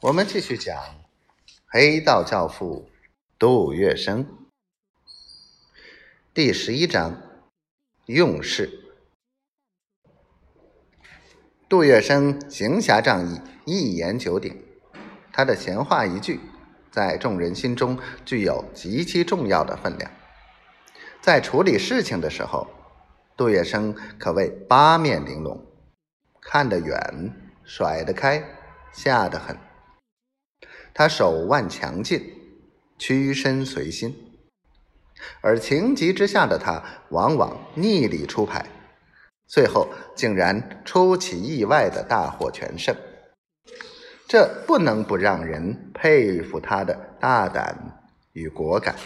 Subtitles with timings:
[0.00, 0.76] 我们继续讲
[1.66, 2.88] 黑道教父
[3.36, 4.24] 杜月笙
[6.32, 7.20] 第十一章
[8.06, 8.94] 用事。
[11.68, 14.62] 杜月笙行侠仗义，一言九鼎，
[15.32, 16.38] 他的闲话一句，
[16.92, 20.08] 在众人心中具有极其重要的分量。
[21.20, 22.68] 在处理事情的时候，
[23.36, 25.60] 杜月笙可谓八面玲珑，
[26.40, 27.34] 看得远，
[27.64, 28.44] 甩得开，
[28.92, 29.58] 下得狠。
[30.92, 32.34] 他手腕强劲，
[32.98, 34.14] 屈身随心，
[35.40, 38.66] 而情急之下的他往往逆理出牌，
[39.46, 42.96] 最后竟然出其意外的大获全胜，
[44.26, 48.96] 这不能不让人佩服他的大胆与果敢。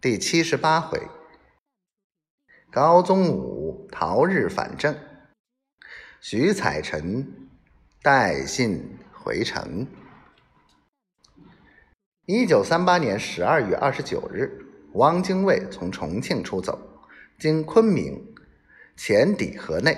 [0.00, 1.00] 第七十八回，
[2.72, 4.98] 高宗武逃日反正，
[6.20, 7.48] 徐彩臣
[8.02, 8.98] 带信。
[9.22, 9.86] 回城。
[12.26, 14.50] 一九三八年十二月二十九日，
[14.94, 16.76] 汪精卫从重庆出走，
[17.38, 18.34] 经昆明，
[18.96, 19.96] 潜抵河内，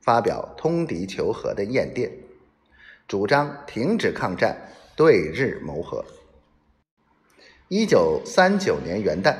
[0.00, 2.10] 发表通敌求和的唁电，
[3.06, 4.56] 主张停止抗战，
[4.96, 6.04] 对日谋和。
[7.68, 9.36] 一九三九年元旦，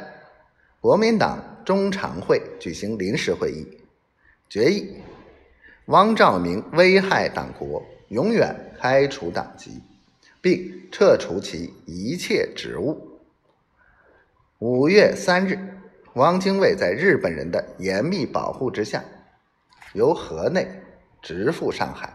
[0.81, 3.67] 国民党中常会举行临时会议，
[4.49, 4.97] 决议
[5.87, 7.83] 汪兆铭危害党国。
[8.11, 9.83] 永远开除党籍，
[10.41, 13.21] 并撤除其一切职务。
[14.59, 15.59] 五月三日，
[16.15, 19.05] 汪精卫在日本人的严密保护之下，
[19.93, 20.83] 由河内
[21.21, 22.13] 直赴上海。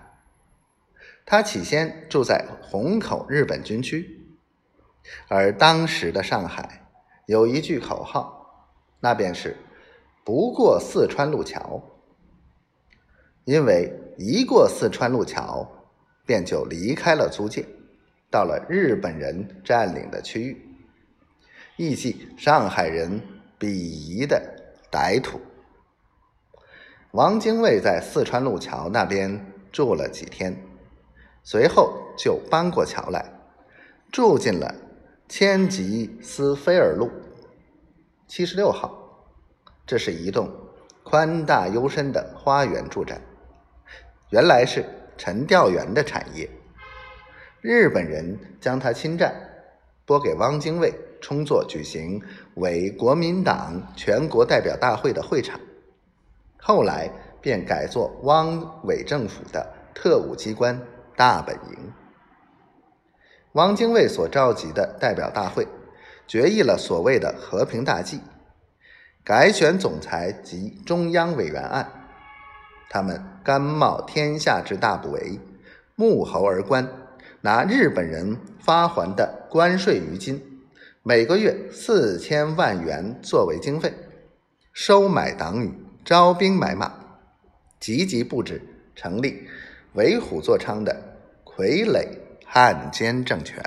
[1.26, 4.20] 他起先住在虹口日本军区，
[5.28, 6.88] 而当时的上海
[7.28, 9.56] 有一句口号，那便是
[10.26, 11.82] “不过四川路桥”，
[13.46, 15.70] 因为一过四川路桥。
[16.26, 17.66] 便就离开了租界，
[18.30, 20.76] 到了日本人占领的区域，
[21.78, 23.22] 意即上海人
[23.60, 24.42] 鄙夷的
[24.92, 25.42] 歹土。
[27.12, 30.56] 王精卫在四川路桥那边住了几天，
[31.44, 33.34] 随后就搬过桥来，
[34.12, 34.74] 住进了
[35.28, 37.10] 千吉斯菲尔路
[38.28, 38.98] 七十六号。
[39.86, 40.50] 这是一栋
[41.04, 43.20] 宽大幽深的花园住宅，
[44.30, 44.86] 原来是。
[45.24, 46.50] 陈调员的产业，
[47.62, 49.32] 日本人将它侵占，
[50.04, 52.20] 拨给汪精卫充作举行
[52.56, 55.60] 伪国民党全国代表大会的会场，
[56.58, 57.08] 后来
[57.40, 60.82] 便改作汪伪政府的特务机关
[61.16, 61.94] 大本营。
[63.52, 65.68] 汪精卫所召集的代表大会，
[66.26, 68.22] 决议了所谓的和平大计，
[69.24, 72.01] 改选总裁及中央委员案。
[72.94, 75.40] 他们甘冒天下之大不韪，
[75.96, 76.86] 沐猴而关，
[77.40, 80.44] 拿日本人发还的关税余金，
[81.02, 83.94] 每个月四千万元作为经费，
[84.74, 85.72] 收买党羽，
[86.04, 86.92] 招兵买马，
[87.80, 88.62] 积极布置
[88.94, 89.48] 成立
[89.94, 90.94] 为虎作伥的
[91.46, 92.06] 傀儡
[92.46, 93.64] 汉奸政权。